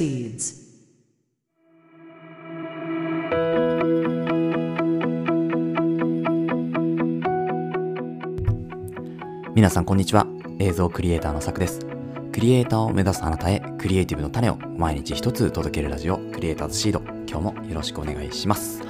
[0.00, 0.60] proceeds.
[9.54, 10.26] 皆さんこんにちは
[10.58, 11.80] 映像クリエイターのさくです
[12.32, 18.82] クリエイターを目指すあなたへクリエイティブの種を毎日一つ届けるラジオクリエイターズシード今日もよろしくお願いします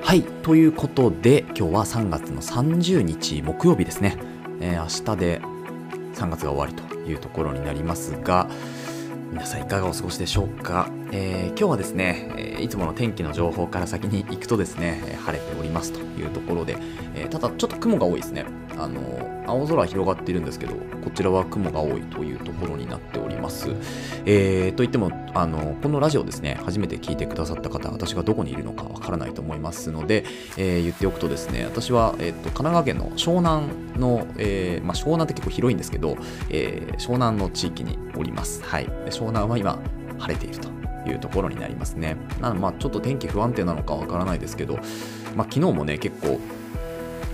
[0.00, 4.16] はいということで今日は3月の30日木曜日ですね、
[4.60, 5.40] えー明日で
[6.14, 8.48] 3月が終わりというところになりますが
[9.30, 16.76] 皆さんいかがお過ごしでしょうか、えー今日はですね、えーいつもの天気の情報から先に行くとですね、晴れておりますというところで、
[17.14, 18.44] えーただちょっと雲が多いですね。
[18.78, 23.70] あの青空広がっているんですけどこちらは雲が多いというところになっております、
[24.24, 30.24] えーといってもあのこのラジオですね初めて聞いてくださった方私がどこにいるのかわからないと思いますので、
[30.56, 33.66] えー言っておくとですね私は、えーと神奈川県の湘南
[33.98, 36.16] の、えーまあ、湘南って結構広いんですけど、
[36.50, 38.62] えー湘南の地域におります。
[38.62, 38.86] はい。
[39.06, 39.78] 湘南は今
[40.18, 40.68] 晴れていると
[41.08, 42.16] いうところになりますね。
[42.40, 44.78] なのでまあちょっと天気不安定なのかわからないですけど、
[45.36, 46.38] まあ、昨日もね結構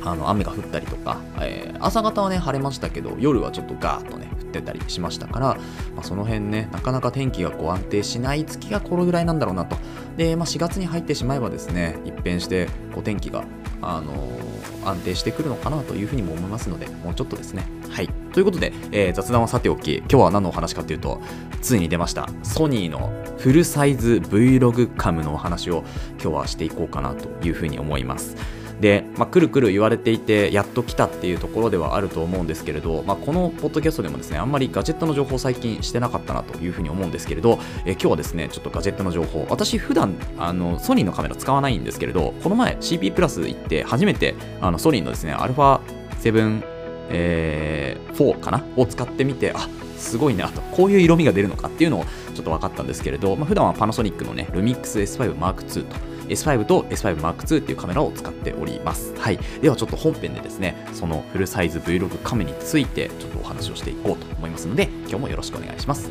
[0.04, 5.46] あの雨が降ったりとか、えー朝方はね晴れましたけど夜はちょっとガーッとね降ってたりしましたから、
[5.94, 9.76] まあ、その辺ねなかなか天気がこう安定しない月がこれぐらいなんだろうなと。
[10.16, 13.44] で、まあ、4月に入ってしまえばですね一変してこう天気が、
[13.82, 14.54] あのー
[14.86, 17.64] 安定してくるのかなというふうにも思いますのでもうちょっとですね。
[17.88, 18.08] はい。
[18.34, 21.20] ということで、えー雑談はさておき今日は何のお話かというと
[21.62, 25.84] ついに出ましたソニーのフルサイズ Vlog カムのお話を
[26.22, 28.36] 今日はしていこうかなというふうに思います。
[28.84, 46.62] で、まあ、くるくる言われていてやっと来たっていうところではあると思うんですけれど、まあ、このポッドキャストでもですねあんまりガジェットの情報最近してなかったなというふうに思うんですけれど、え今日はですねちょっとガジェットの情報私普段あのソニーのカメラ使わないんですけれどこの前 CP プラス行って初めてあのソニーのですね α7
[47.08, 48.62] えー4かな？
[48.76, 52.04] を使ってみてあすごいなとこういう色味が出るのかっていうのを
[52.34, 59.14] ちょっと分かったんですけれど、まあ、普段はパナソニックのねルミックス S5 M2 と S5 と S5 M2 っていうカメラを使っております。
[59.16, 59.38] はい。
[59.60, 66.10] ではちょっと本編でですね、そのフルサイズ Vlog カメについてちょっとお話をしていこうと思いますので、今日もよろしくお願いします。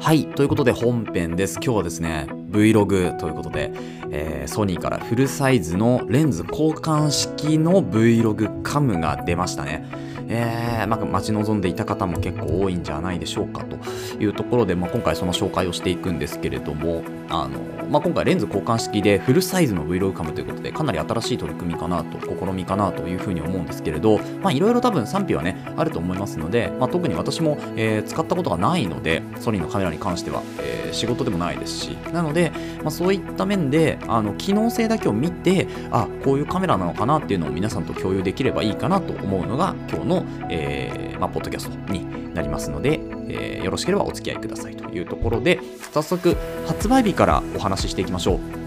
[0.00, 0.26] はい。
[0.26, 1.54] ということで本編です。
[1.62, 3.72] 今日はですね、Vlog ということで、
[4.10, 9.86] えーソニーからフルサイズのレンズ交換式の Vlog カムが出ましたね。
[10.34, 13.76] えーまあ、待ち望んでいた方も結構多いんじゃないでしょうかと
[14.18, 17.60] いうところで、まあ、今回その紹介をしていくんですけれどもあの、
[17.90, 45.60] まあ、今回レンズ交換式でフルサイズの Vlog カムということでかなり新しい取り組みかなと試みかなというふうに思うんですけれどまあいろいろ多分賛否はねあると思いますので、まあ、特に私も、えー使ったことがないのでソニーのカメラに関しては、えー仕事でもないですしなので、まあ、そういった面であの機能性だけを見てあこういうカメラなのかなっていうのを皆さんと共有できればいいかなと思うのが今日の、えーまあ、ポッドキャストになりますので、えーよろしければお付き合いくださいというところで
[45.92, 48.62] 早速発売日からお話ししていきましょう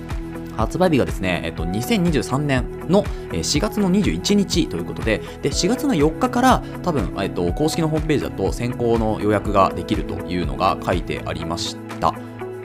[0.56, 11.85] 発売日がですね、えっと、2023年の4月の21日ということで、で4月の4日から多分、えっと、公式のホームページだと先行の予約ができるというのが書いてありました。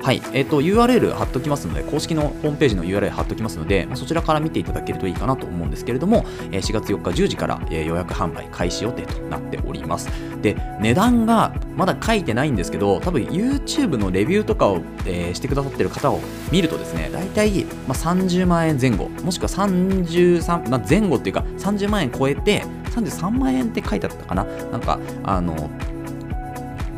[0.03, 10.09] はい、えっ、と、URL 貼っときますので、公式のホームページの URL 貼っときますので、まあそちらから見ていただけるといいかなと思うんですけれども、え4月4日10時から、え予約販売開始予定となっております。
[10.41, 24.45] で、値段がまだ書いてないんですけど、多分 YouTube のレビューとかを、えーしてくださってる方を見るとですね、大体、まあ、30万円前後、もしくは33、まあ、前後っていうか、30万円超えて、33万円って書いてあったかな。
[24.45, 25.71] なんか、あの、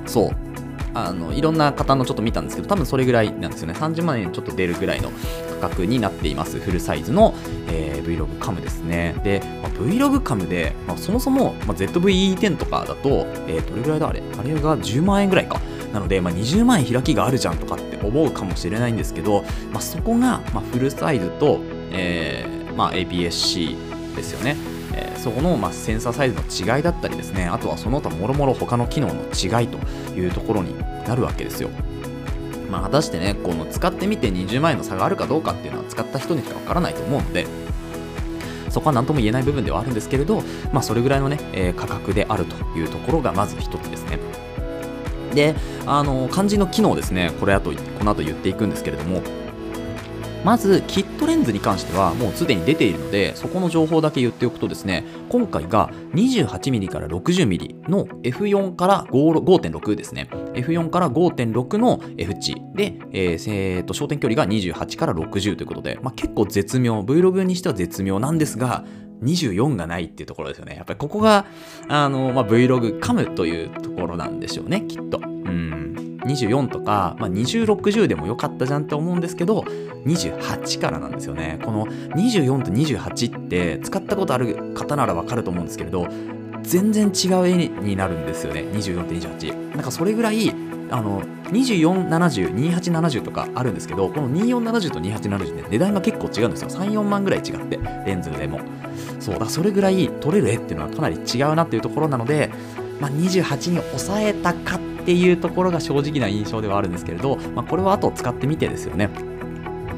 [0.06, 0.41] そう、
[0.94, 3.74] あのいろんな方のちょっと見たんですけど多分それぐらいなんですよね。
[3.74, 5.10] 30万円ちょっと出るぐらいの
[5.60, 6.58] 価格になっています。
[6.58, 7.34] フルサイズの、
[7.68, 9.14] えー Vlog カムですね。
[9.22, 14.22] で、まあ Vlog カムで、まあそもそも、まあ ZV-E10 とかだと、えーどれぐらいだあれ？
[14.38, 15.60] あれが10万円ぐらいか。
[15.92, 23.76] なので、まあ、20万円開きがあるじゃんとかって思うかもしれないんですけど、まあ、そこが、まあ、フルサイズと、えーまあ、APS-C
[24.16, 24.56] ですよね。
[25.22, 29.78] そこの、まあ、センサーサイズの違いだったりですねあとはその他もろもろ他の機能の違いと
[30.18, 30.76] いうところに
[31.06, 31.70] なるわけですよ。
[32.68, 37.46] まあ、果たしてねこの使ってみて20万円の差があるかどうかっていうのは使った人にしかわからないと思うので
[38.70, 40.42] そこは何とも言えない部分ではあるんですけれど、
[40.72, 44.18] まあ、それぐらいのね、えー価格であるというところがまず一つですね。
[45.34, 45.54] で
[45.86, 49.22] あの肝心の機能ですねこれあとこの後言っていくんですけれども
[50.44, 68.84] まずキットレンズに関してはもうすでに出ているのでそこの情報だけ言っておくとですね今回が 28mm から 60mm の F4 から5.6ですね F4 から5.6の F 値で、えーえー、と焦点距離が28から60ということで、まあ、結構絶妙 Vlog にしては絶妙なんですが
[69.22, 70.74] 24がないっていうところですよね。
[70.74, 71.46] やっぱりここが、
[71.88, 75.20] あの、まあ、Vlog 噛むというところなんでしょうね、きっと。
[75.24, 75.91] うん。
[76.24, 79.64] 24とか、まあ、2060でもよかったじゃんって思うんですけど、
[80.06, 81.60] 28からなんですよね。
[81.64, 86.06] この24と28って使ったことある方ならわかると思うんですけれど、
[86.62, 88.62] 全然違う絵になるんですよね。
[88.62, 89.74] 24と28。
[89.74, 90.50] なんかそれぐらい、
[90.90, 96.70] あの、2470、2870とかあるんですけど、この2470と2870ね、値段が結構違うんですよ。
[96.70, 98.60] 3、4万ぐらい違って、レンズでも。
[99.18, 102.50] そう、だそれぐらい撮れる絵っていうのはかなり違うなっていうところなので、
[103.00, 109.10] まあ、28に抑えたかっていうところが正直な印象ではあるんですけれど、まあ、これは後使ってみてですよね。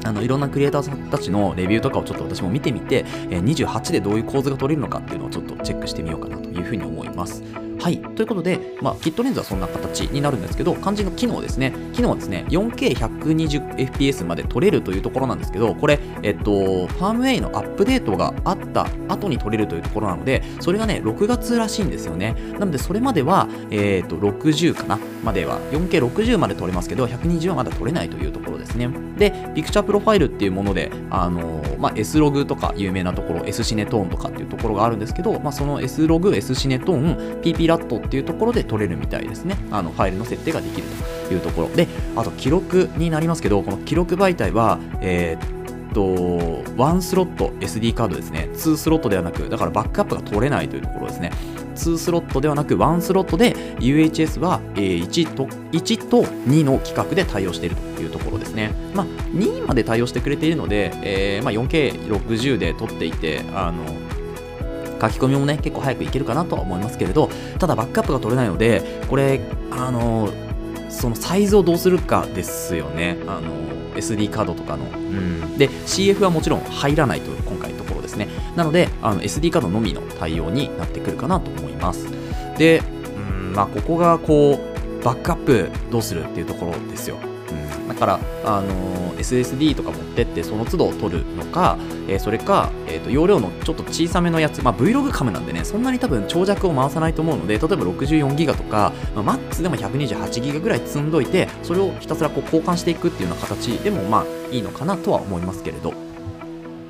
[0.03, 7.41] あのいろんなクリエイターさんたちのレビューとかをちょっと私も見てみて、え28でどういう構図が取れるのかっていうのをちょっとチェックしてみようかなというふうに思います。
[7.85, 7.99] はい。
[7.99, 11.71] ということで、まあ、キットレンズはそんな形になるんですけど、肝心の機能ですね。
[11.93, 22.35] 機能はですね、4K120fps まで撮れるというところなんですけど、これ、えっと、ファームウェイのアップデートがあった後に撮れるというところなので、それがね、6月らしいんですよね。
[22.57, 24.97] なので、それまでは、えっと、60かな？
[25.23, 28.89] までは、4K60 まで撮れますけど、120はまだ撮れないというところですね。
[29.19, 39.57] で、ピクチャープロファイルっていうもので、あのまあ、S ログとか有名なところ、S シネトーンとかっていうところがあるんですけど、まあ、その S ログ、S シネトーン、PP ラットっていうところで取れるみたいですね。
[39.71, 40.87] あのファイルの設定ができる
[41.27, 41.69] というところ。
[41.69, 46.03] で、あと記録になりますけど、この記録媒体は、えー、っと、
[46.75, 48.49] 1スロット SD カードですね。
[48.53, 51.31] 2スロットではなく、だからバックアップが取れないというところですね。
[51.75, 58.71] 2スロットではなく1スロットで UHS は1と ,1 と2の規格で対応しているというところですね。
[58.93, 63.83] まあ、2まで対応してくれているので、えーまあ、4K60 で撮っていて、あの
[65.01, 70.29] 書き込みもね、結構早くいけるかなとは思いますけれど、ただバックアップが取れないので、これ、あの、
[70.89, 73.17] そのサイズをどうするかですよね。
[73.27, 73.65] あの、
[73.95, 74.85] SD カードとかの。
[74.85, 75.57] うん。
[75.57, 78.27] で、CF はもちろん入らないという今回のところですね。
[78.55, 82.07] なので、あの SD カードのみの対応になってくるかなと思います。
[82.57, 82.81] で、
[83.17, 84.59] うん、まあ、ここがこ
[85.01, 87.17] う、バックアップどうするっていうところですよ。
[87.87, 91.77] だから、あのー、SSD とか持ってってその都度取るのか、
[92.07, 106.04] えー、それか、えーと、容量のちょっと小さめのやつ、まあ、Vlog カムなんでねそんなに多分長尺を回さないと思うので例えば 64GB とか、まあ、マックスでも 128GB ぐらい積んどいてそれをひたすらこう交換していくっていうような形でもまあいいのかなとは思いますけれど。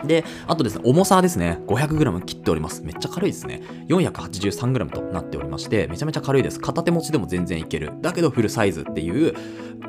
[0.06, 2.84] で、あとですね、重さですね、500g 切っております。
[2.84, 3.62] めっちゃ軽いですね。
[3.90, 6.60] 483g となっておりまして、めちゃめちゃ軽いです。
[6.60, 7.94] 片手持ちでも全然いける。
[8.02, 9.36] だけどフルサイズっていう、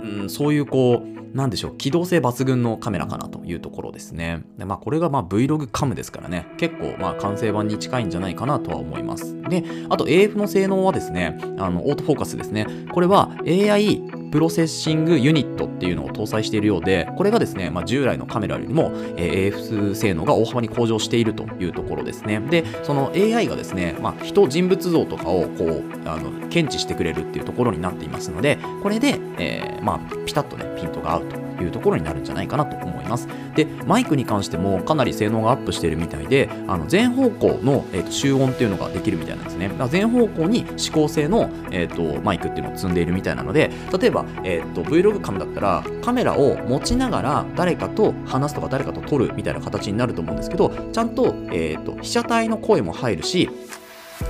[0.03, 4.43] うん、そういうこう、なんでしょう、機動性抜群のカメラかなというところですね。
[4.57, 9.39] でまあ、これがまあ Vlog カムですからね、結構まあ完成版に近いんじゃないかなとは思います。
[9.43, 12.67] で、あと AF の性能はですね、あの、オートフォーカスですね。
[12.91, 14.03] これは AI
[14.37, 22.41] プロセッシングユニットっていうのを搭載しているようで、これがですね、まあ、従来のカメラよりも、えー、AF 性能が大幅に向上しているというところですね。
[22.41, 33.29] で、その AI がですね、まあ、人、人物像とかをこうあの検知してくれるっていうところになっていますので、これで、えー、まあ、ピタッとね、ピントが合うというところになるんじゃないかなと思います。
[33.55, 39.69] で、マイクに関してもかなり性能がアップしているみたいで、あの全方向の、えーと、集音っていうのができるみたいなんですね。
[39.69, 53.48] だから全方向に指向性の、えーと、マイクっていうのを積んでいるみたいなので、例えば、えーと、Vlog カムだったらカメラを持ちながら誰かと話すとか誰かと撮るみたいな形になると思うんですけど、ちゃんと,、えー、と被写体の声も入るし、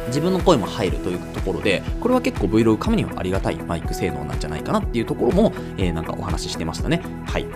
[0.08, 7.02] 自分の声も入るというところで、これは結構 Vlog カムにはありがたいマイク性能なんじゃないかなっていうところも、えー、なんかお話ししてましたね。
[7.26, 7.46] はい。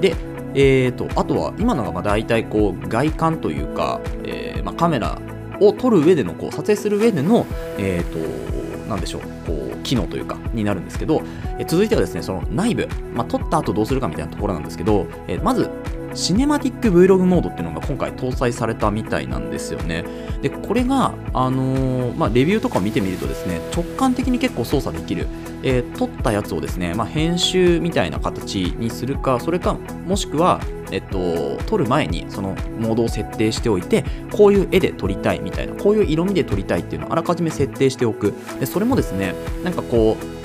[0.00, 0.16] で、
[0.54, 5.18] えーと、あとは今のがまあ大体こう外観というか、えーまあ、カメラ
[5.60, 7.46] を撮る上でのこう撮影する上での、
[7.78, 11.22] えーと、なでしょうこう機能というかになるんですけど、
[11.58, 15.70] えー、続いてはですねその内部、まあ、撮った後どうするかみたいなところなんですけど、えー、まず
[16.14, 20.04] シネマティック Vlog モードっていうのが今回搭載されたみたいなんですよね。
[20.42, 25.26] で、これが、あのー、まあ、レビューとかを見てみるとですね、直感的に結構操作できる。
[25.64, 29.74] えー、撮ったやつをですね、まあ、編集みたいな形にするか、それか、
[30.06, 38.34] もしくは、えっと、撮る前にそのモードを設定しておいて、こういう絵で撮りたいみたいな、こういう色味で撮りたいっていうのをあらかじめ設定しておく。
[38.58, 40.41] でそれもですね、なんかこう、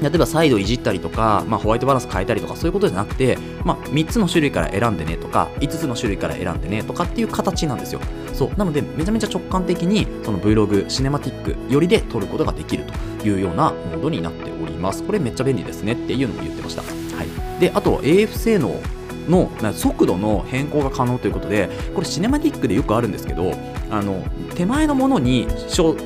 [0.00, 8.00] 例えばサイドいじったりとか、まあ、ホワイトバランス変えたりとかそういうことじゃなくて、まあ、3つの種類から選んでねとか5つの種類から選んでねとかっていう形なんですよ。
[8.32, 8.50] そう。
[8.56, 12.84] なのでめちゃめちゃ直感的にその Vlog シネマティックよりで撮ることができる
[13.18, 15.02] というようなモードになっております。
[15.02, 16.82] これめっちゃ便利ですねっていうのも言ってました。
[16.82, 16.88] は
[17.24, 17.60] い。
[17.60, 18.80] であと AF 性能
[19.28, 23.52] の速度の変更が可能ということでこれシネマティックでよくあるんですけど
[23.90, 24.22] あの
[24.54, 25.46] 手前のものに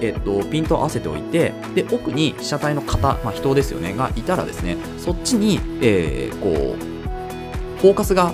[0.00, 8.32] えっと、ピントを合わせておいてで奥に被写体の方、まあ、人ですよねがいたらですねそっちに、えー、こうフォーカスが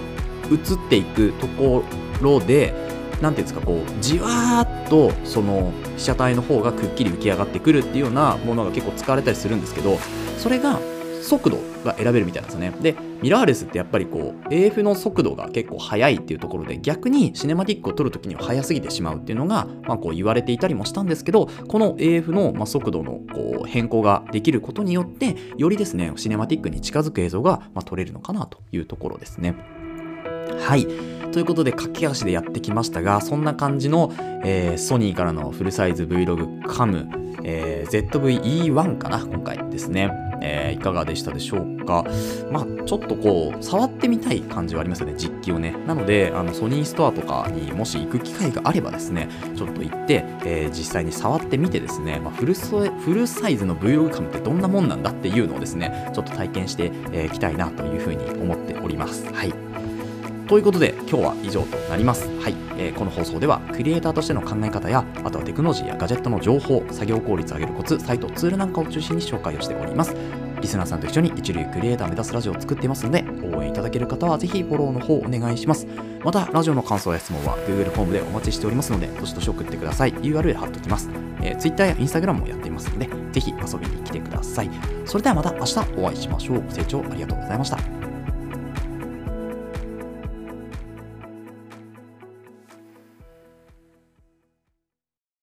[0.50, 1.82] 移っていくとこ
[2.20, 2.74] ろで
[3.20, 9.98] 何ていうんですかこうじわーっとその被写体の方がくっきり浮き上がってくるっていうようなものが結構使われたりするんですけど
[10.38, 10.78] それが
[11.24, 12.72] 速度が選べるみたいなんですね。
[12.80, 29.54] で、ミラーレスってやっぱりこう、AF の速度が結構速いっていうところで、逆にシネマティックを撮るときには速すぎてしまうっていうのが、まあ、こう言われていたりもしたんですけど、この AF のま速度のこう変更ができることによって、よりですね、シネマティックに近づく映像がま撮れるのかなというところですね。
[30.60, 30.86] はい。
[31.32, 34.12] ということで、駆け足でやってきましたが、そんな感じの、
[34.44, 37.08] えー、ソニーからのフルサイズ Vlog カム、
[37.42, 40.10] えー、ZV-E1 かな、今回ですね。
[40.46, 42.04] えー、いかがでしたでしょうか？
[42.52, 45.74] まあ、ちょっとこう、触ってみたい感じはありますよね、実機をね。
[45.86, 59.26] なので、あのソニーストアとかにもし行く機会があればですね、ちょっと行って、えー、実際に触ってみてですね、まあ、フルフルサイズの Vlog カムってどんなもんなんだっていうのをですね、ちょっと体験してい、えー、きたいなというふうに思っております。
[59.32, 59.54] はい。
[60.46, 62.28] ということで今日は以上となります。
[62.38, 70.14] はい、えー、この放送ではクリエイターとしての考え方やあとはテクノロジーやガジェットの情報作業効率を上げるコツサイトツールなんかを中心に紹介をしております。
[70.60, 73.22] リスナーさんと一緒に一流クリエイター目指すラジオを作っていますので
[73.54, 75.86] 応援いただける方はぜひフォローの方お願いします。
[76.22, 80.14] またラジオの感想や質問は Google フォームでお待ちしておりますのでどしどし送ってください。
[80.14, 81.08] URL 貼っておきます。
[81.42, 84.70] えー、Twitter や Instagram もやっていますのでぜひ遊びに来てください。
[85.06, 86.62] それではまた明日お会いしましょう。
[86.62, 87.93] ご清聴ありがとうございました。